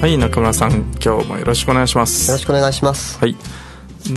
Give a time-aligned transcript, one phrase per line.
[0.00, 2.30] はい中村さん今日もよろしくお願いします。
[2.30, 3.18] よろしくお願いします。
[3.18, 3.34] はい。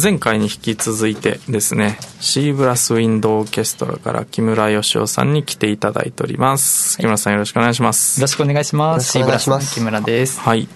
[0.01, 6.97] 前回に引き続いてですねシーブラスウィンドオーケストラから木村義雄さんに来ていただいております。
[6.97, 8.19] 木村さんよろしくお願いします。
[8.19, 9.11] よろしくお願いします。
[9.11, 10.41] シーブラスの木村です。
[10.41, 10.67] はい。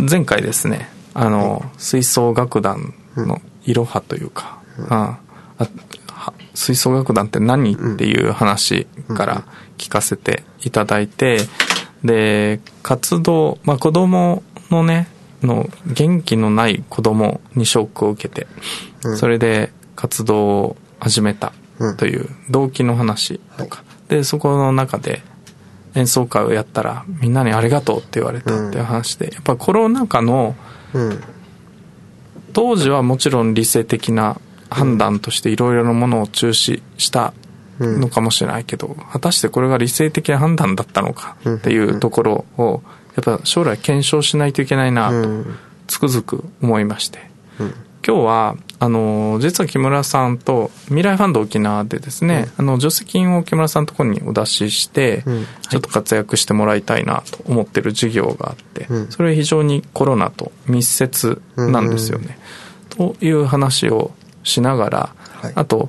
[0.00, 5.20] 前回ですねあの吹奏楽団のいろはというか、あ
[5.58, 5.68] あ
[6.06, 9.44] は吹奏楽団って何っていう話から
[9.76, 11.38] 聞かせていただいて
[12.04, 15.08] で活動、まあ、子供のね
[15.42, 18.46] の元気のない子供にショックを受けて、
[19.16, 21.52] それで活動を始めた
[21.96, 25.22] という動機の話とか、でそこの中で
[25.94, 30.54] 演奏会をやったらみんなにありがとうって言われたっていう話で、やっぱコロナ禍の
[30.94, 31.20] うん。
[32.54, 37.32] 当時はもちろん理性的な判断としていろいろなものを中止した
[37.80, 42.82] のかもしれないけど、果たしてこれが理性的な判断だったのかっていうところを
[43.16, 45.44] やっぱ将来検証しないといけないなと
[45.86, 47.18] つくづく思いまして、
[48.06, 55.24] 今日はあの実は木村さんと未来ファンド沖縄でですね、あの助成金を木村さんのところにお出しして、
[55.68, 62.38] ちょっと活躍してもらいたいなと思ってる事業があって、それは非常にコロナと密接なんですよね。
[62.88, 64.12] という話を
[64.44, 65.52] しながら、はい。
[65.54, 65.88] あと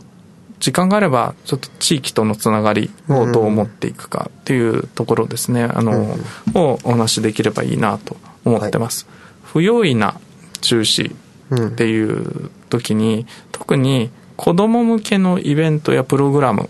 [0.59, 6.17] 時間があればちょっと地域とのつながりをどう持っていくかっていうところですね、あの、
[6.53, 9.07] をお話しできればいいなと思ってます。
[9.43, 10.19] 不用意な
[10.61, 11.15] 中止
[11.55, 16.63] っていう時に、特に子供向けのイベントやプログラム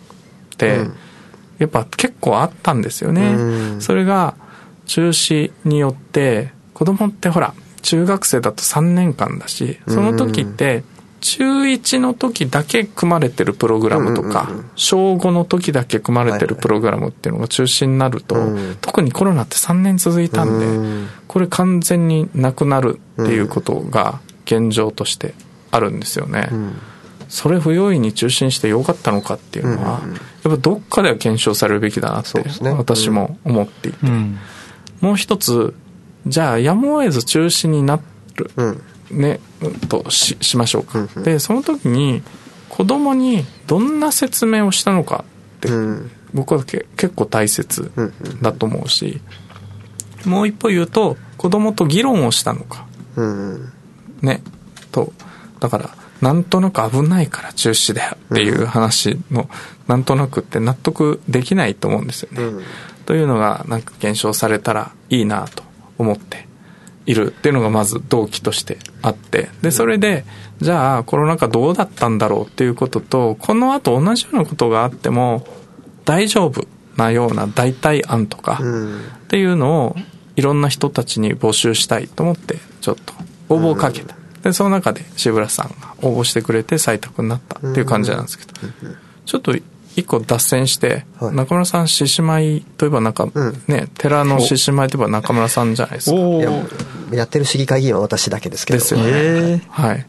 [0.54, 0.82] って、
[1.58, 3.34] やっぱ結構あったんですよね。
[3.34, 3.82] うん。
[3.82, 4.36] それが
[4.86, 10.84] 中止によって子供ってほら中学生だと3年間だしその時って
[11.20, 21.06] 中1の時だけ組まれてるプログラムとか小5の時だけ組まれてるプログラムっていうのが中止になるとうん特にコロナって3年続いたんうん。
[21.06, 25.34] でこれ完全になくなるっていうことが現状として
[25.72, 26.50] あるんですよね。
[27.28, 30.02] それ不用意に中心してよかったのかっていうのは、
[30.44, 34.40] やっぱどっかでは検証されるべきだなって私も思っていて、うん。
[35.02, 35.76] もう一つ
[36.26, 38.00] じゃあやむを得ず中止にな
[38.36, 38.82] る、うん
[39.12, 42.24] ねうんとししましょうか、でその時に
[42.70, 45.26] 子供にどんな説明をしたのか
[45.58, 46.12] って、うん。
[46.32, 47.92] 僕はけ結構大切
[48.42, 49.20] だと思うし、
[50.26, 52.86] もう一歩言うと子供と議論をしたのか。
[53.16, 53.72] うん。
[54.22, 54.44] ね
[54.92, 55.12] と
[55.60, 55.90] だから
[56.22, 59.50] なんとなく危ないから中止だよっていう話の、
[59.88, 62.64] なんとなくって納得できないと思うんですよね、うん。
[63.06, 65.64] というのがなんか検証されたらいいなと
[65.98, 66.49] 思って
[67.10, 70.26] いるっていうのがまず動機としてあってでそれで
[70.62, 75.44] じゃあコロナ禍どうだったんだろうっていうこととこの後同じようなことがあっても
[76.06, 79.96] 大丈夫なような代替案とかうんっていうのを
[80.36, 83.14] いろんな人たちに募集したいと思ってちょっと
[83.50, 88.54] 応募をかけた、でその中で渋谷さんが応募してくれて採択になったっていう感じなんですけど、
[89.26, 89.54] ちょっと
[90.00, 91.36] 一個脱線して、はい。
[91.36, 93.32] 中村さん獅子舞といえばなんか、ん。
[93.68, 96.18] ね寺の獅子舞といえば中村さんじゃないですか
[97.12, 98.80] ややってる市議会議員は私だけですけど。
[98.80, 100.06] ですよね、えはい。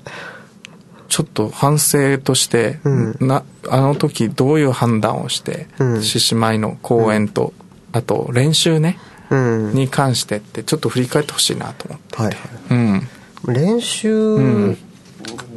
[1.09, 3.17] ちょっと反省として、うん。
[3.21, 6.03] なあの時どういう判断をしてうん。
[6.03, 7.53] 獅子舞の公演と、
[7.93, 8.99] あと練習ね、
[9.31, 9.75] うん。
[9.75, 12.37] に関してってちょっと振り返ってほしいなと思って、はい
[12.71, 13.09] うん。
[13.47, 14.77] 練習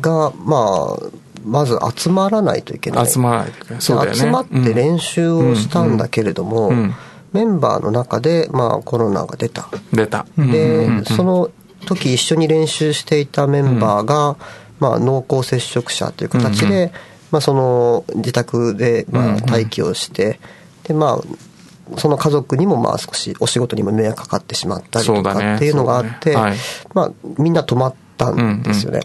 [0.01, 3.07] がまあまず集まらないといけない。
[3.07, 3.81] 集まらないといけない。
[3.81, 4.17] そうだよね。
[4.17, 6.77] 集まって練習をしたんだけれども、うん。
[6.77, 6.95] うん
[7.33, 11.49] メンバーの中で、まあ、コロナが出た、出た、で、その
[11.85, 14.37] 時一緒に練習していたメンバーが、
[14.79, 16.91] まあ、濃厚接触者という形で、
[17.31, 20.39] まあ、その自宅で、まあ、待機をして、
[20.83, 26.51] でまあその家族にもまあ少しお仕事にも迷惑かかってしまったりとかっていうのがあって、そうだね。
[26.51, 26.57] はい
[26.93, 29.01] まあ、みんな止まったんですよね。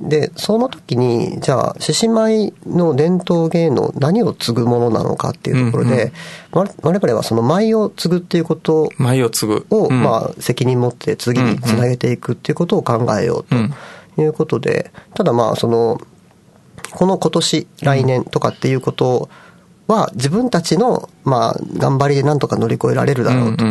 [0.00, 6.12] でその時にじゃあ獅子舞の伝統芸能何を継ぐものなのかっていうところで、
[6.52, 9.66] 我我々はその舞を継ぐっていうこと舞を継ぐ。
[9.70, 10.02] を、うん。
[10.02, 13.44] まあ、責任持って次につなげていくっていうことを考えよう
[14.14, 16.00] ということで、ただまあその
[16.92, 19.28] この今年来年とかっていうこと
[19.88, 23.64] は自分たちの、まあ、頑張りでなんとか乗り越えられるだろうと。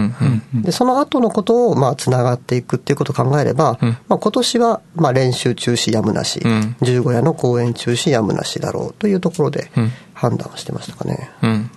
[0.56, 3.78] で、その後のことを、まあ、つながっていくっていうことを考えれば、
[4.10, 6.42] まあ、今年は、まあ、練習中止やむなし、
[6.82, 9.70] 十五夜の公演中止やむなしだろうというところで
[10.14, 11.30] 判断してましたかね。
[11.44, 11.72] うん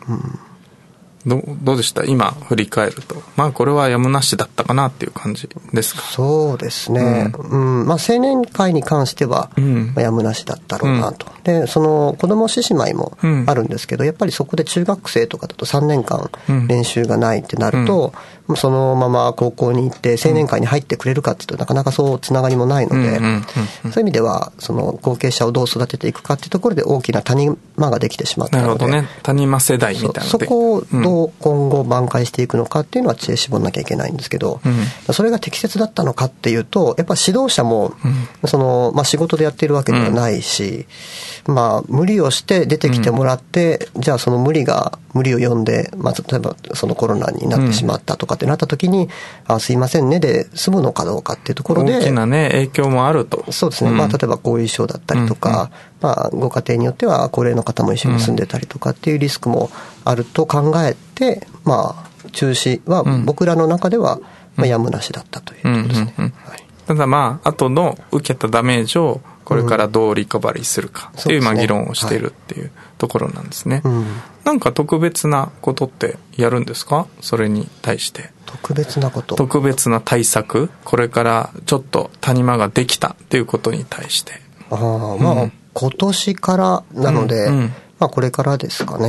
[1.26, 2.04] どどうでした？
[2.04, 3.22] 今振り返ると。
[3.36, 6.00] まあこれはやむなしだったかなっていう感じですか？
[6.02, 16.30] そうですね、うん、うん、まあ、青年会に関しては、まあ、やむなしだったろうなと、うん、でその子供獅子舞もあるんですけど、やっぱりそこで中学生とかだと3年間
[16.68, 18.14] 練習がないってなると、
[18.56, 28.68] そのまま高校に行って青年会に入ってくれるかっていうとなかなかそうつながりもないので、そういう意味ではその後継者をどう育てていくかっていうところで大きな谷間ができてしまったので。
[28.68, 29.08] なるほどね。
[29.22, 31.09] 谷間世代みたいなそこをどう
[31.40, 37.94] 今後挽回していくのかっていうのは知恵絞んなきゃいけないんですけど、うん、それが適切だったのかっていうとやっぱ指導者も、
[38.46, 40.86] そのまあ、仕事でやっているわけではないし、
[41.46, 49.08] まあ、無理をして出てきてもらって、じゃあその無理が無理を読んで、まあ、例えばそのコロナになってしまったとかってなった時に、
[49.46, 53.50] あすいませんねで済むのかどうかっていうところで大きなね影響もあると。
[53.52, 59.70] そうですね、まあ、例えば後遺症だったりとか、まあ、ご家庭によっては高齢の方も一緒に住んでたりとかっていうリスクも
[60.04, 64.18] あると考えて、まあ、中止は僕らの中では、
[64.56, 66.32] まあ、やむなしだったということですね。
[66.86, 73.82] ただまあ、後の受けたダメージをこれからどうリカバリーするかっていう、まあ議論をしているっていうところなんですね。
[74.44, 77.06] なんか特別なことってやるんですか？
[77.20, 78.30] それに対して。
[78.46, 79.34] 特別なこと？
[79.34, 80.70] 特別な対策？
[80.84, 84.34] これからちょっと谷間ができたっていうことに対して。
[84.70, 84.78] ああ、
[85.16, 87.48] まあ、今年からなので、
[88.00, 89.08] まあ、これからですかね。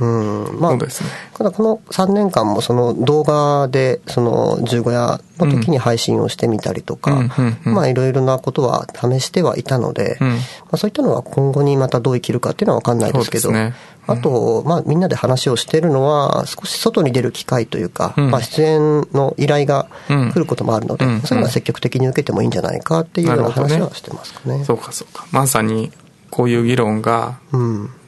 [0.00, 0.46] うん。
[0.46, 0.86] うん、まあ、ね。
[1.34, 7.28] ただこの3年間もその動画で、その十五夜の時に配信をしてみたりとか、
[7.64, 10.38] まあいろいろなことは試してはいたので、うん、ま
[10.72, 13.74] あそういったのは今後にまたどう生きるかっていうのは分かんないですけど、ね。
[14.06, 24.58] うん、あと、まあみんなで話をしてるのは、少し外に出る機会というか、うん、まあ出演の依頼が来ることもあるので、そういうのは積極的に受けてもいいんじゃないかっていうような話はしてますかね。
[24.58, 24.64] ね。
[24.64, 25.26] そうかそうか。
[25.32, 25.90] まさに
[26.30, 27.40] こういう議論が、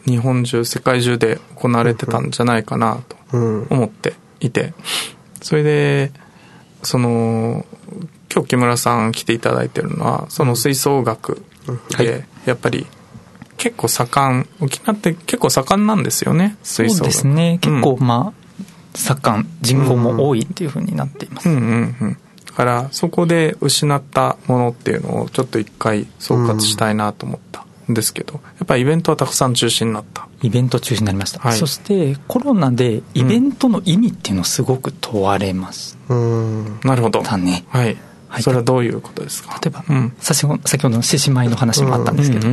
[0.07, 4.75] 日本中世界中で行われてたんじゃないかなと思っていて。
[5.43, 6.13] それで
[6.83, 7.65] その
[8.33, 11.43] 今日木村さん来ていただいてるのはその吹奏楽
[11.99, 12.87] でやっぱり
[13.57, 17.13] 結構盛ん沖縄って結構盛んなんですよね吹奏楽。
[17.13, 17.59] そうですね。
[17.61, 18.65] 結構まあ、
[18.95, 21.57] 盛ん人口も多いっていうふうになっています、うん。
[21.57, 21.97] うん。
[22.01, 22.19] うん。
[22.47, 27.65] だからそこで失ったものっていうのをちょっと一回総括したいなと思った
[27.95, 30.29] ですけど、やっぱりイベントはたくさん中止になった。
[30.43, 31.41] イベント中止になりました。
[31.41, 35.99] はい、そしてコロナでイベントの意味っていうのをすごく問われます。
[36.09, 37.23] うん、なるほど。
[37.23, 37.65] だね。
[37.69, 37.97] はい。
[38.29, 39.59] はい、それはどういうことですか？
[39.61, 40.57] 例えば、うん、先ほ
[40.89, 42.47] どの獅子舞の話もあったんですけど、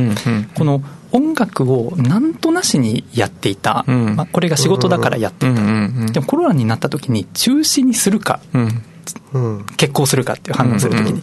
[0.56, 0.82] この
[1.12, 5.62] 音楽をなんとなしにやっていた、うん、まあ、これが仕事だからやっていた、
[6.12, 8.40] でもコロナになった時に中止にするか、
[9.32, 11.22] うん、決行するかっていう判断する時に、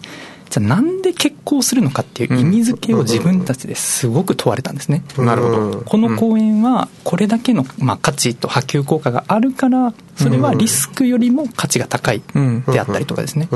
[0.56, 5.04] じゃあなんで結婚するのかっていう意味付けを自分たちですごく問われたんですね。
[5.18, 5.82] なるほど。
[5.86, 12.22] この公演はこれだけの、まあ、価値と波及効果があるからそれはリスクよりも価値が高い
[12.68, 13.50] であったりとかですね。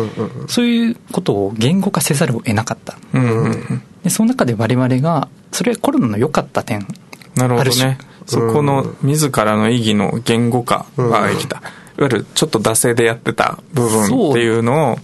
[0.49, 2.97] そういうことを言語化せざるを得なかった。
[4.03, 6.85] でその中で我々がそれはコロナの良かった点
[7.35, 7.97] なるほどね。
[8.25, 11.61] そこの自らの意義の言語化ができた。
[11.97, 14.99] いわゆるちょっと惰性でやってた部分っていうのを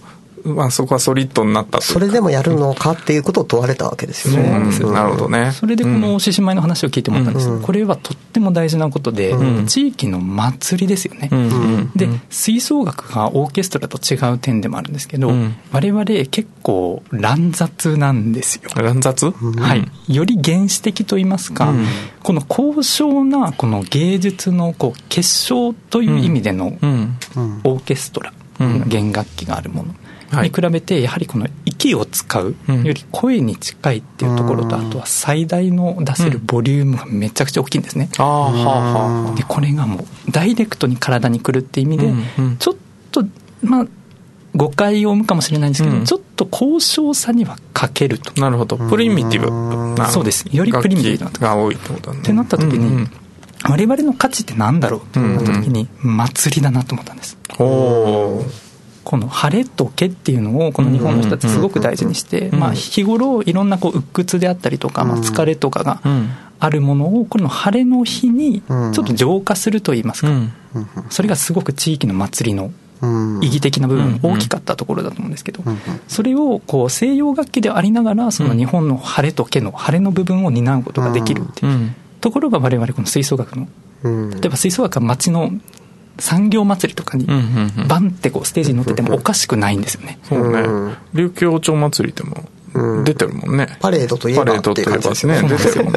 [0.46, 4.44] まあ、そこはソリッドになったそれでもやるのかっていうことを問われたわけですよね。
[4.44, 4.92] そうなんですよ。
[4.92, 5.50] なるほどね。
[5.52, 11.28] それでこの獅子舞の話を聞いてもらったんですうん、これはとっても大事なことで、うん、地域の祭りですよね。
[11.32, 15.32] うん、で、吹奏楽がオーケストラと違う点でもあるんですけど、
[15.72, 18.70] 我々結構乱雑なんですよ。
[18.76, 19.30] 乱雑？
[19.30, 20.14] はい。
[20.14, 21.72] より原始的と言いますか、
[22.22, 26.78] この高尚なこの芸術のこう結晶という意味での
[27.64, 28.32] オーケストラ、
[28.86, 29.94] 弦楽器があるもの。
[30.32, 32.54] に比べてやはりこの息を使う
[32.84, 38.08] より声に近いっていうところとあとは最大の出せるボリュームがめちゃくちゃ大きいんですね。
[38.12, 42.12] でこれがもうダイレクトに体にくるっていう意味で
[42.58, 42.76] ちょっ
[43.12, 43.24] と
[43.62, 43.86] まあ
[44.56, 48.40] 誤解を生むかもしれないんですけど、うん、ちょっと高尚さには欠けると。
[48.40, 48.78] なるほど。
[48.78, 50.44] プリミティブそうです。
[50.50, 52.20] よりプリミティブなが多いってことね。
[52.20, 53.10] ってなった時に、うんうん、
[53.68, 57.36] 我々の価値って何だろうってなった時に、祭りだなと思ったんです。
[57.58, 58.46] おお
[59.06, 66.00] この晴れとけっていうのをこの日本の人たちすごく大事にして、まあ、日頃いろんなこう鬱屈であったりとか、まあ、疲れとかが
[66.58, 70.32] あるものをこの晴れの日にちょっと浄化するといいますか、
[71.08, 72.72] それがすごく地域の祭りの
[73.42, 75.62] 意義的な部分大きかったところだと思うんですけど、
[76.08, 83.68] それをこう西洋楽器でありながらその日本の晴れとけの晴れの部分を担うことができるっていうところが我々この吹奏楽の
[84.02, 85.52] 例えば吹奏楽は街の
[86.18, 87.26] 産業祭りとかに
[87.88, 90.96] バンってこうステージに乗っててもおかしくないんですよね、そうね。
[91.14, 92.48] 琉球王朝祭りでも
[93.04, 95.42] 出てるもんね、パレードといえばっていう感じですね。
[95.42, 95.92] 出てるもん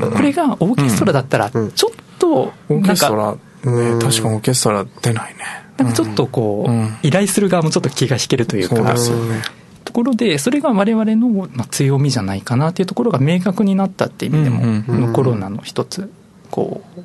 [0.00, 5.40] ね、これがオーケストラだったらちょっとオーケストラね確かオーケストラ出ないね。
[5.76, 9.42] なんかちょっとこう、依頼する側もちょっと気が引けるというかそうですよね。
[9.84, 16.10] ところでそれが我々のまあ強みじゃないかなっていうところが明確になったっていう意味でも、うんうんコロナの一つ
[16.50, 17.00] こう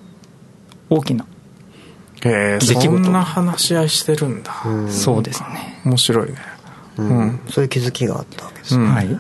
[0.89, 1.25] 大きな、
[2.23, 3.03] えー、出来事。
[3.03, 4.53] そんな話し合いしてるんだ、
[4.89, 6.35] そうですね、面白いね。
[6.97, 7.39] うん。
[7.49, 8.91] そういう気づきがあったわけですね、うん。
[8.93, 9.19] はい。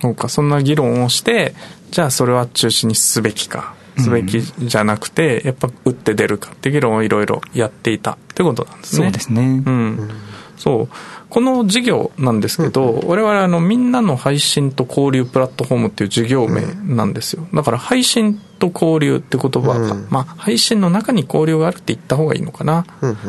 [0.00, 1.54] そうかそんな議論をして
[1.92, 3.74] じゃあそれは中止にすべきか。
[3.98, 9.06] すべきじゃなくて、やっぱ打って出るかっていう議論をいろいろやっていたってことなんですね。
[9.06, 10.10] そうですね、うん、
[10.56, 10.88] そう。
[11.28, 16.62] この事業なんですけど、我々あのみんなの配信と交流プラットフォームっていう事業名
[16.94, 17.46] なんですよ。
[17.54, 20.06] だから配信と交流って言葉が、うん。
[20.10, 22.84] まあ配信の中に交流があるって言った方がいいのかな、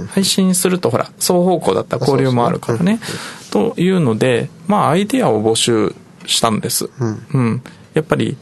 [0.09, 2.99] 配信するとほら双方向だったら交流もあるからね。
[3.51, 5.95] というのでまあアイデアを募集
[6.25, 7.25] したんです、うん。
[7.33, 7.61] うん、
[7.93, 8.35] やっぱり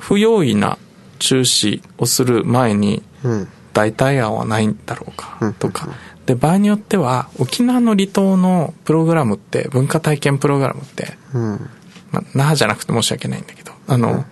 [0.00, 0.78] 不用意な
[1.20, 3.48] 中止をする前にうん
[3.80, 5.88] 代替案はないんだろうかうんとか。
[6.26, 11.70] で場合によっては沖縄の離島のプログラムって文化体験プログラムって、うん。
[12.12, 14.24] まあ、那覇じゃなくて申し訳ないんだけどあの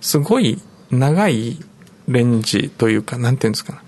[0.00, 1.58] すごい長い
[2.08, 3.82] レンジというかなんていうんですかな。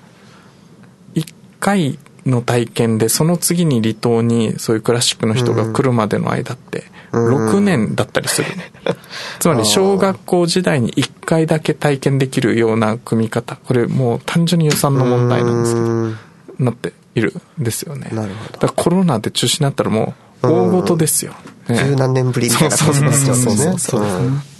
[1.14, 8.48] 1回の体験でその次に離島にそういうクラシックの人が来るまでの間ってうん6年だったりする、
[9.38, 13.56] つまり小学校時代に1回だけ体験できるような組み方。
[13.56, 16.18] これもう単純に予算の問題なんですけどうん。
[16.58, 18.10] なっているんですよね。
[18.12, 18.52] なるほど。
[18.52, 21.34] だからコロナで中止になったらもう大事ですよ、
[21.68, 21.76] ね。
[21.76, 23.36] 十何年ぶりみたいな感じになっちゃう。
[23.36, 23.54] んですね。
[23.54, 24.02] そうそうそう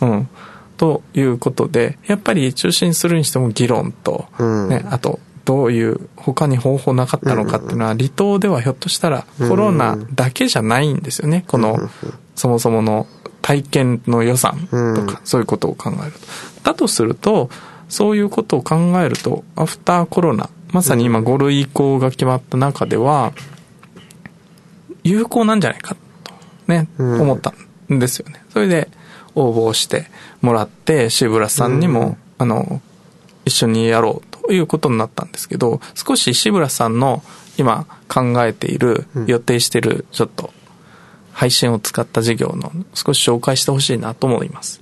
[0.00, 0.10] そう。
[0.10, 0.28] うん、
[0.76, 4.68] ということでやっぱり中心するにしても議論と、うん。
[4.68, 11.76] ね、あとどういう他に方法なかったのかっていうのは離島ではひょっとしたらコロナだけじゃないんですよねこの
[12.34, 13.06] そもそもの
[13.42, 16.18] 体験の予算とかそういうことを考えると。
[16.62, 17.50] だとすると
[17.88, 23.32] そういうことを考えるとアフターコロナまさに今5類移行が決まった中では
[25.04, 26.32] 有効なんじゃないかと
[26.66, 27.20] ね、うん。
[27.20, 27.52] 思った
[27.92, 28.42] んですよね。
[28.50, 28.88] それで
[29.34, 30.06] 応募して
[30.40, 32.80] もらってシーブラスさんにも、あの
[33.44, 37.22] 一緒にやろうということになったんですけど少しシーブラスさんの
[37.56, 39.26] 今考えている、うん。
[39.26, 40.52] 予定しているちょっと
[41.32, 44.80] 配信を使った事業の少し紹介してほしいなと思います。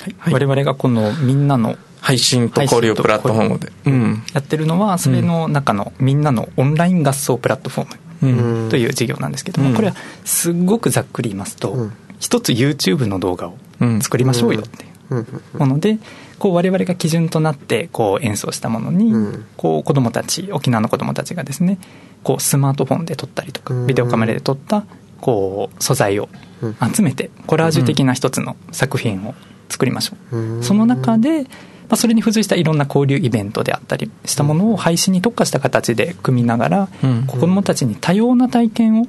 [0.00, 0.32] はい。
[0.32, 3.72] 我々がこのみんなの配信と交流プラットフォームで。
[3.86, 4.22] うん。
[4.34, 8.32] やってるのはそれの中のみんなのオンライン合奏プラットフォーム
[8.64, 8.68] うん。
[8.70, 9.76] という事業なんですけども、うん。
[9.76, 11.92] これはすごくざっくり言いますと、うん。
[12.18, 14.00] 一つ YouTube の動画をうん。
[14.00, 15.42] 作りましょうよっていううん。
[15.58, 15.98] もので
[16.42, 19.46] こう我々が基準となってこう演奏したものに、うん。
[19.56, 21.78] こう子どもたち沖縄の子どもたちがですね
[22.24, 23.86] こうスマートフォンで撮ったりとかうん。
[23.86, 24.84] ビデオカメラで撮った
[25.20, 26.28] こう素材を
[26.60, 26.76] うん。
[26.92, 29.36] 集めてコラージュ的な一つの作品を
[29.68, 30.62] 作りましょう、うん。
[30.64, 31.48] その中で、ま
[31.90, 37.24] あ、それに付随したいろんな交流イベントであったりしたものを配信に特化した形で組みながら、うん。
[37.28, 39.06] 子どもたちに多様な体験を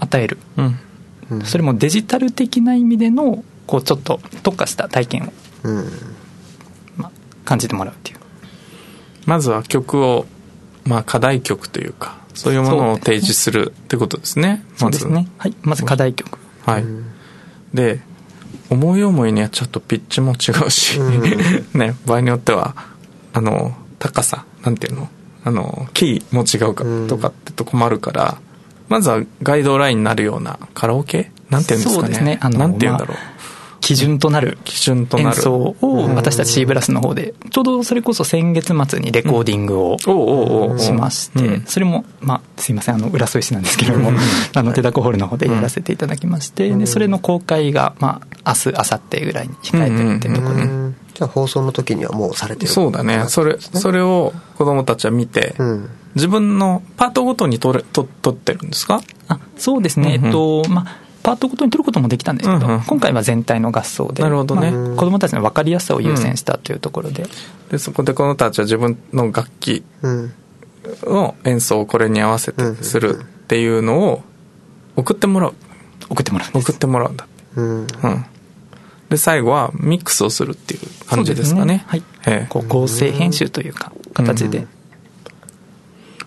[0.00, 0.38] 与える。
[1.44, 5.32] それもデジタル的な意味でのこうちょっと特化した体験を、
[7.44, 8.18] 感じてもらうっていう。
[9.26, 10.26] まずは曲を、
[10.84, 14.64] まあ、課題曲というかそういうものを提示するってことですね。
[14.76, 15.48] そうですね、は。
[15.48, 16.38] い、まず課題曲。
[16.64, 16.84] はい、
[17.74, 18.00] で
[18.70, 20.98] 思い思いにやっちゃうとピッチも違うし、
[21.74, 22.74] ね場合によっては
[23.32, 25.08] あの高さなんていうの
[25.44, 28.38] あのキーも違うかとかってとこもあるから、
[28.88, 31.30] まずはガイドラインになるようなカラオケ？
[31.50, 32.02] なんていうんですかね。
[32.02, 32.38] そうですね。
[32.40, 33.51] あのなんていうんだろう、基準となる
[33.82, 41.64] 基準となる演奏を私たち C ブラスの方でちょうどそれこそ先月末にレコーディングをしまして、うん。
[41.66, 44.12] それも、まあ、すいませんあの浦添市なんですけれども、
[44.54, 50.54] あの手だこホールの方でやらせていただきまして、でそれの公開が、まあ、明日明後日ぐらいに控えてるっていうところ。
[50.54, 53.24] で、うんじゃあ放送の時にはもうされてるそうだね。
[53.28, 55.90] それそれを子供たちは見て、うん。
[56.14, 59.02] 自分のパートごとに撮れ撮撮ってるんですか？
[59.28, 62.82] あそうですね、えっとまあパートごとに取ることもできたんですけど、うんうん。
[62.82, 64.70] 今回は全体の合奏でなるほどね。
[64.70, 67.26] まあ子どもたちの分かりやすさを優先したというところで、
[67.70, 70.34] でそこで子供たちは自分の楽器うん
[71.04, 74.22] の演奏をこれに合わせてするっていうのを
[74.96, 75.54] 送ってもらう。
[76.10, 77.26] 送ってもらう送ってもらうんだ
[77.56, 77.80] うん。
[77.82, 77.86] うん。
[79.08, 81.84] で最後はミックスをするっていう感じですかね。
[81.86, 82.02] はい。
[82.26, 82.46] ええ。
[82.48, 84.68] こう合成編集というか形で、うん。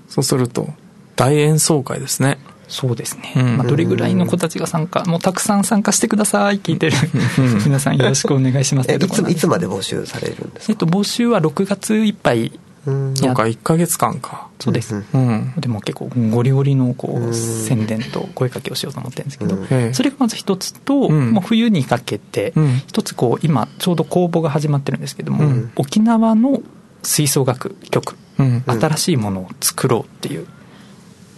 [0.08, 0.70] そうすると
[1.16, 3.58] 大演奏会ですねそうですね、うん。
[3.58, 6.98] まあ、どれぐらいの子たちが参加もうたくさん参加してください聞いてる
[7.40, 7.64] うん。
[7.64, 8.92] 皆さんよろしくお願いします。
[8.92, 10.74] いついつまで募集されるんですか？
[10.74, 12.52] えっと、募集は6月いっぱい
[12.86, 14.48] そうか1か月間か。
[14.60, 19.58] そうです、うん、でも結構ゴリゴリのこう宣伝と声かけをしようと思ってるんですけど、
[19.94, 22.54] それがまず一つと、もう冬にかけて
[22.88, 26.62] 一つこう今ちょうど公募が始まってるんですけども、沖縄の
[27.04, 30.48] 吹奏楽曲、新しいものを作ろうっていう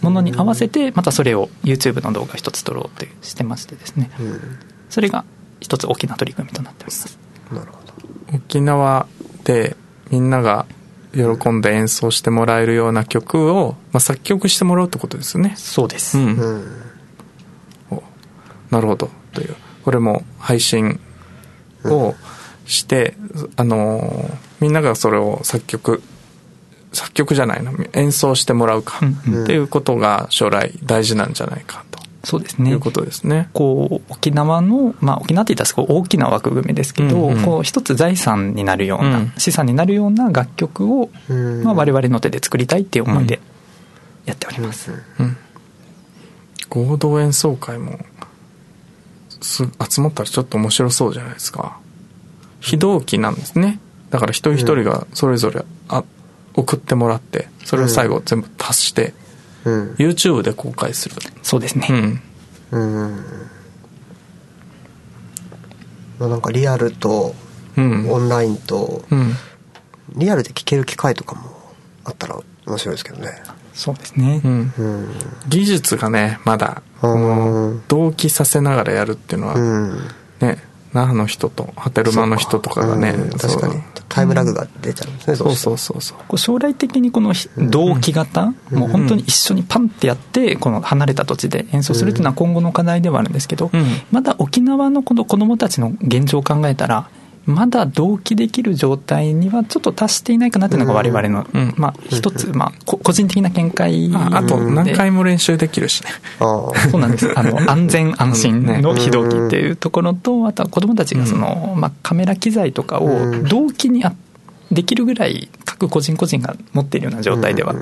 [0.00, 4.10] ものに合わせてまたそれを YouTube の動画一つ撮ろうってしてましてですね、
[4.88, 5.24] それが
[5.60, 7.18] 一つ大きな取り組みとなっております。
[7.52, 8.36] なるほど。
[8.36, 9.06] 沖縄
[9.44, 9.76] で
[10.10, 10.66] みんなが
[11.12, 15.54] 喜んで演奏してもらえるような曲を、まあ、作曲してもらうってことですね。
[15.56, 16.36] そうです、うん、
[18.70, 19.10] なるほど。
[19.32, 19.56] という。
[19.84, 21.00] これも配信
[21.84, 22.14] を
[22.66, 23.14] して、
[23.56, 26.02] あのみんながそれを作曲
[26.92, 31.98] 作曲じゃないの演奏してもらうかっていうことが将来大事なんじゃないかと。
[32.24, 32.70] そうですね。
[32.70, 33.48] いうことですね。
[33.52, 43.40] こう、沖縄の、まあ沖縄って言ったら大きな枠組みですけど、うんうん、こう一つ財産になるような、うん、資産になるような楽曲を、うん、まあ我々の手で作りたいっていう思いで
[44.26, 44.92] やっております。
[45.20, 45.36] うん、
[46.68, 47.98] 合同演奏会も
[49.40, 51.78] す集まったらちょっと面白そうじゃないですか。
[52.60, 53.78] 非同期なんですね。
[54.10, 55.64] だから一人一人がそれぞれあ
[56.58, 59.14] 送ってもらってそれを最後全部足して、
[59.64, 61.16] うん、YouTube で公開する。
[61.42, 61.86] そうですね。
[62.72, 63.16] うん、うん。
[66.18, 67.34] まあ、なんかリアルと
[67.76, 69.34] オンラインと、うん、
[70.16, 71.50] リアルで聴ける機会とかも
[72.04, 73.30] あったら面白いですけどね。
[73.72, 74.72] そうですね、うん、
[75.48, 76.82] 技術がねまだ
[77.86, 79.54] 同期させながらやるっていうのは、
[80.40, 80.58] ね
[80.92, 83.74] 那覇の人と波照間の人とかがね、確かに。
[84.08, 86.00] タイムラグが出ちゃうんですね、そうそうそう。
[86.00, 93.70] そう将来的にこの同期型、もう本当に一緒にパンってやってこの離れた土地で演奏するっていうのは今後の課題ではあるんですけど、
[94.10, 97.10] まだ沖縄のこの子どもたちの現状を考えたら
[97.48, 106.04] まだ同期できる状態にはちょっと達していないかなというのが我々の、うん、まあ一つ、まあ個人的な見解ああと何回も練習できるし。
[106.04, 106.10] ね。
[106.38, 107.32] そうなんです。
[107.34, 113.08] あの、安全安心の非同期っていうところと、あとは子供たちがその、まあカメラ機材とかを
[113.48, 114.12] 同期にあ
[114.70, 117.74] できるぐらい各個人個人が持っているような状態では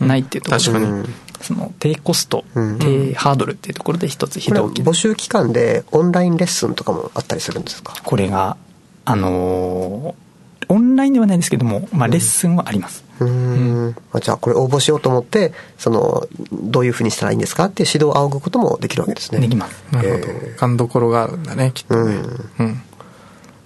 [0.00, 1.14] ないっていうところで、確かに。
[1.42, 7.94] その低コスト、低ハードルっていうところで一つ非同期募集期間でオンラインレッスンとかもあったりするんですか？
[8.04, 8.56] これが
[9.04, 10.14] あの
[10.68, 13.04] オンラインではないですけども、まあ、レッスンはあります。
[13.20, 19.40] うん、うん、じゃあこれ応募しようと思ってそのどういうふうにしたらいいんですかっていう指導を仰ぐこともできるわけですね。
[19.40, 19.84] できます。
[19.92, 20.56] なるほど。
[20.56, 22.14] 勘どころがあるんだねきっとね、
[22.58, 22.82] うん、うん。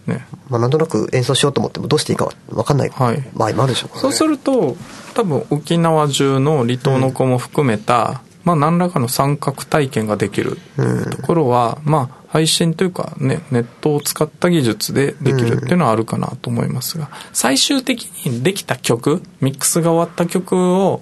[0.06, 0.26] ね。
[0.48, 4.76] まあ、なんとなく演奏しようと思ってもどうしていいか分かんない場合もあるでしょうか、ね、そうすると
[5.14, 10.58] 多分沖縄中の離島の子も含めた、まあ、何らかの参画体験ができる
[11.10, 21.00] ところは、うん、まあ配信というかねネットを使った技術でできるっていうのはあるかなと思いますが、最終的にできた曲ミックスが終わった曲を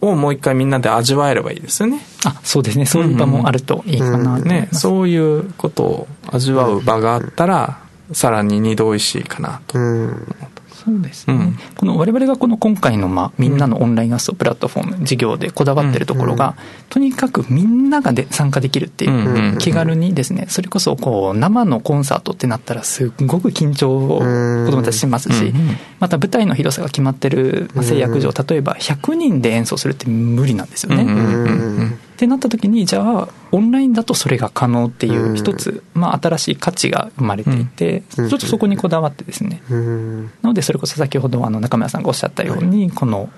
[0.00, 2.00] をもう一回みんなで味わえればいいですよね。
[2.24, 2.86] あそうですね。
[2.86, 4.40] そういう場もあるといいかな、うん。
[4.40, 7.80] うん、ねそういうことを味わう場があったら、
[8.12, 10.18] さらに二度おいしいかなと思っ
[10.54, 16.56] てそうですね、うん、この我々がこの今回の、まあ、みんなのオンライン合奏プラットフォーム事業でこだわってるところが、
[16.88, 25.52] とにかくみんながで参加できるっていう、気軽にですねそれこそこう生のコンサートってなったらすごく緊張を子どもたちしますし、
[25.98, 31.99] また舞台の広さが決まってる制約上例えば100人で演奏するって無理なんですよね。
[32.20, 43.30] ってなった時にじゃあオンラインだとそれが可能っていう一つ、まあ、新しい価値が生まれていて、ちょっとそこにこだわってですね、なのでそれこそ先ほどあの中村さんがおっしゃったように、この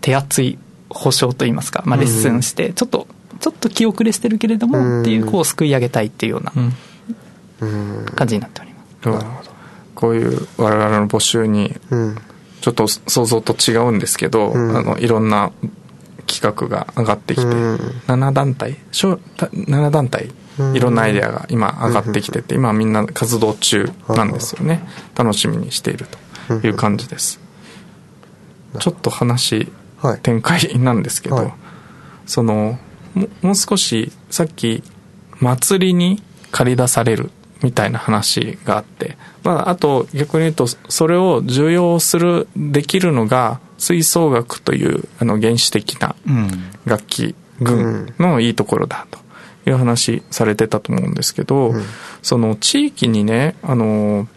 [0.00, 0.58] 手厚い
[0.88, 3.06] 保証といいますか、まあ、レッスンしてちょっと
[3.40, 6.52] ちょっと気遅れしてるけれどもっていうこうすくい上げたいっていうような
[8.14, 9.08] 感じになっております。
[9.10, 9.50] なるほど。
[9.94, 11.76] こういう我々の募集に
[12.62, 15.52] ちょっと想像と違うんですけど、あのいろんな
[16.26, 20.30] 企画が上がってきて、うん、7団体？7団体？
[20.74, 24.88] いろんなアイデアが今上がってきてて今みんな活動中なんですよね。
[25.14, 26.06] 楽しみにしている
[26.48, 27.40] という感じです。
[28.78, 29.70] ちょっと話
[30.22, 31.52] 展開なんですけど、はい、
[32.26, 32.78] その
[33.42, 34.82] もう少しさっき
[35.40, 37.30] 祭りに借り出される
[37.62, 46.14] みたいな話があって、まあ、あと逆に言うとそれを受容するできるのが吹奏楽というあの原始的な
[46.84, 49.18] 楽器群のいいところだと
[49.68, 51.82] いう話されてたと思うんですけど、うん、
[52.22, 54.28] その地域にねあの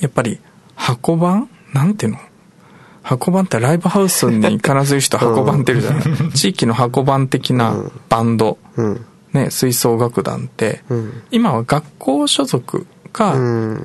[0.00, 0.40] やっぱり
[0.74, 2.18] 箱番なんていうの？
[3.02, 7.76] 箱番ってライブハウスに必ずいる人箱番っているじゃない、うん、 地域の箱番的な
[8.08, 10.82] バンド、うん、ね、吹奏楽団って、
[11.30, 13.36] 今は学校所属か、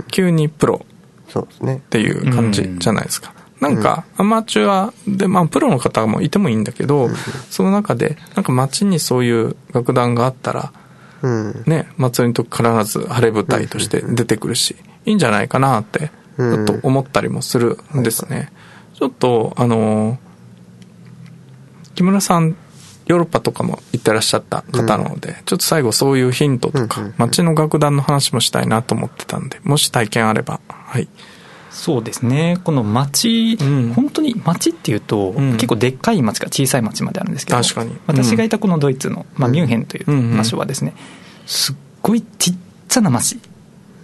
[0.09, 0.85] 急にプロ
[1.27, 1.75] そうですね。
[1.75, 3.33] っていう感じじゃないですか。
[3.59, 7.09] なんか、アマチュアで、まあ、プロの方もいてもいいんだけど、
[7.49, 10.71] その中で、なんか街にそういう楽団があったら、
[11.65, 18.51] ね、祭りの時必ず晴れ舞台として出てくるし、いいんじゃないかなって、ちょっと思ったりもするんですね。
[18.93, 20.17] ちょっと、あの、
[21.95, 22.55] 木村さん、
[23.07, 31.09] ヨーロッパとかも行ってらっしゃった方なので、ちょっと最後そういうヒントとか、街の楽団の話もしたいなと思ってたんで、もし体験あれば、はい。
[31.69, 32.57] そうですね。
[32.63, 40.93] この町、うん、本当に町っていうと、うん、結構でっかい町から小さい町まであるんですけど確かに、私がいたこのドイツの、まあ、ミュンヘンという場所はですね、
[41.45, 42.55] すっごいちっ
[42.87, 43.39] ちゃな町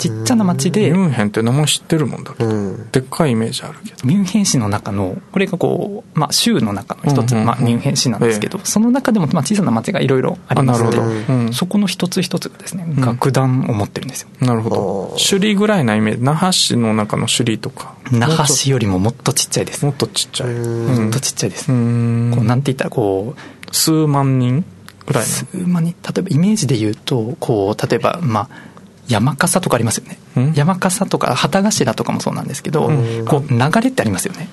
[0.07, 4.07] ちっちゃな町でミュンヘンって名前知ってるもんだけど、うん、でっかいイメージあるけど。
[4.07, 14.29] ミュンヘン市の中のこれがこう、まあ、州の中の一つ、まあ、ミュンヘン市なんですけど、ええ、その中でも、まあ、小さな町がいろいろありまして、うん、そこの一つ一つがですね、楽団を持ってるんですよ。
[14.41, 15.17] なるほど。
[15.17, 16.23] 首里ぐらいなイメージ。
[16.23, 17.95] 那覇市の中の首里とか。
[18.11, 19.85] 那覇市よりももっとちっちゃいです。
[19.85, 20.53] もっとちっちゃい。
[20.53, 21.67] もっとちっちゃいです。
[21.67, 24.63] こうなんて言ったらこう数万人
[25.05, 25.95] ぐらい数万人。
[26.03, 28.74] 例えばイメージで言うとこう例えばまあ
[29.07, 30.53] 山笠とかありますよね。
[30.55, 32.89] 山笠とか旗頭とかもそうなんですけど、
[33.27, 34.49] こう流れってありますよね。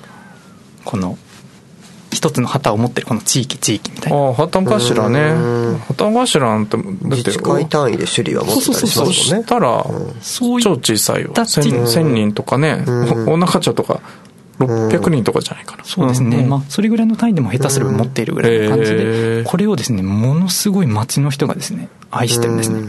[0.85, 1.17] この
[2.11, 4.17] 一つの旗を持ってるこの地域地域みたいな。
[4.17, 5.33] ああ旗頭ね。
[5.87, 9.13] 旗頭なんてだって自治会単位で首里は持ってたりしますもんね。
[9.13, 9.85] そしたら、
[10.21, 11.31] 超小さいよ。
[11.33, 12.83] 1000人とかね。
[13.25, 14.01] 大中町とか
[14.59, 22.81] 600人とかじゃないかな、そうですね、まあ、それぐらいの単位でも下手すれば持っているぐらいの感じで、これをですねものすごい町の人がですね愛してるんですね、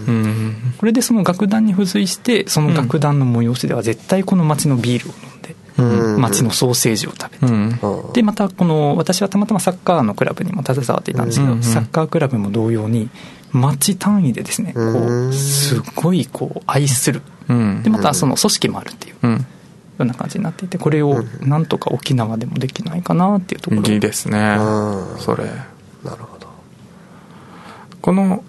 [0.79, 13.09] これでその楽団に付随してその楽団の催しでは絶対この町のビールを飲んで、町のソーセージを食べて、でまたこの私はたまたまサッカーのクラブにも携わっていたんですけど、サッカークラブも同様に
[13.53, 19.17] 町単位でですねこうすごいこう愛する、でまたその組織もあるっていう、
[19.99, 23.83] ような感じになっていてこれをなんとか沖縄でもできないかなっていうところ。
[23.83, 24.57] いいですね。
[25.19, 25.45] それ。
[26.05, 26.49] なるほど。
[28.03, 28.45] この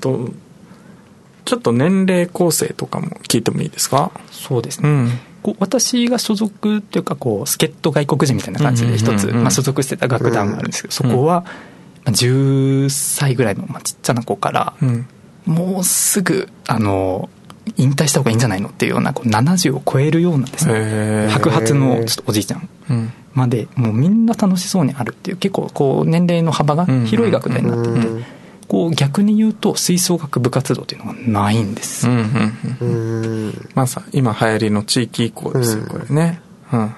[0.00, 0.30] と
[1.44, 4.12] ちょっと年齢構成とかも聞いてもいいですか？
[4.30, 5.10] そうですね、うん、
[5.42, 11.46] こう私が所属っていうかこう助っ人外国人みたいな感じで一つ、まあ、所属してた楽団があるんですけど、そこは
[12.04, 14.74] 10歳ぐらいの、まあ、ちっちゃな子から、
[15.46, 17.28] もうすぐあの
[17.76, 18.68] 引退した方がいいんじゃないの？
[18.68, 22.68] っていうようなこう70を超えるようなですね白髪のちょっとおじいちゃん。
[23.34, 28.38] までもうみんな楽しそうにあるっていう結構こう年齢の幅が広い学年になっていて。
[28.68, 32.18] こう逆に言うと吹奏楽部活動っていうのがないんです、うん
[32.80, 32.88] うん
[33.46, 36.94] うん、まさ今流行りの地域移行ですよこれね、うん、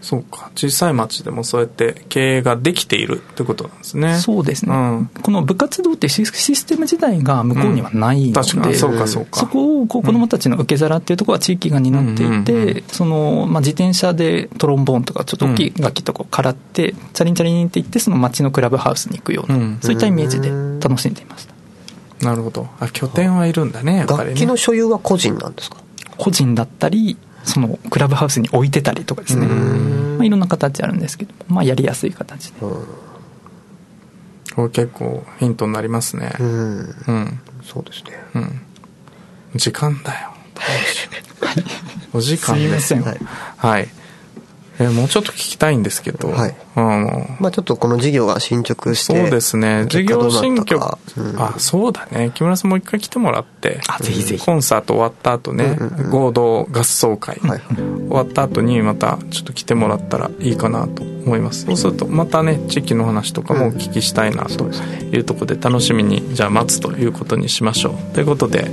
[0.00, 0.50] そうか。
[0.54, 4.16] 小さい町でもそうやって経営ができているってことなんですね。
[4.16, 9.40] そうですね、うん、この部活動ってシステム自体が向こうにはないので、うん、そうかそうか。
[9.40, 20.48] そこをこう子どもたちの受け皿っていうところは地域が担っていて、その、まあ、自転車でトロンボーンとかちょっと大きい楽器とかをからって、チャリンチャリンっていってその町のクラブハウスに行くような、そういったイメージで
[20.82, 21.54] 楽しんでいました。
[22.26, 22.68] なるほど。
[22.80, 24.24] あ拠点はいるんだねやっぱりね。
[24.30, 25.76] 楽器の所有は個人なんですか？
[26.16, 32.86] 個人だったりそのクラブハウスに置いてたりとかですね、まあ、いろんな形あるんですけど、まあ、やりやすい形で、こ
[34.58, 36.32] れ結構ヒントになりますね。
[36.38, 38.60] うん、うん、そうですね、うん、
[39.54, 40.34] 時間だよ。
[42.12, 43.04] お時間ですよ。
[43.56, 43.88] はい
[44.80, 49.84] えもうちょっと聞きたいんですけど、はい、あのまあちょっとこの事業が進捗してそうですね。
[49.88, 52.32] 事業進捗、うん、あそうだね。
[52.34, 54.44] 木村さんもう一回来てもらってあぜひぜひ。
[54.44, 61.66] コンサート終わった後ね、うんうんうん、合同合奏会、はい、終わった後にまたちょっと来てもらったらいいかなと思います。
[61.66, 64.70] そうするとまたね地域の話とかもお聞きしたいなと
[65.12, 68.14] いうところで楽しみにじゃあ待つということにしましょう。
[68.14, 68.70] ということで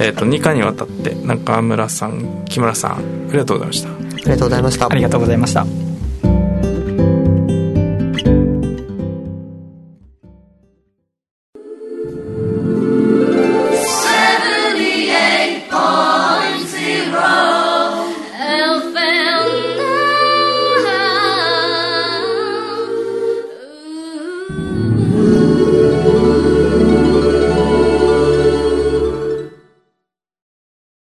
[0.00, 3.00] えーと、と2回にわたって中村さん木村さんあ
[3.32, 4.86] りがとうございましたりがとうございました。
[4.90, 5.87] ありがとうございました。